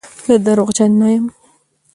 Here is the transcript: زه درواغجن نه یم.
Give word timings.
زه 0.25 0.35
درواغجن 0.45 0.91
نه 1.01 1.07
یم. 1.15 1.25